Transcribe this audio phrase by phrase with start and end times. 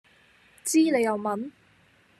[0.63, 1.51] 知你又問?